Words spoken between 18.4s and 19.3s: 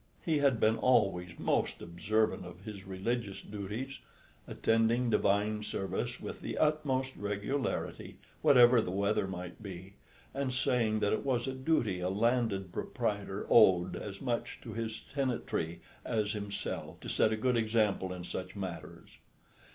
matters.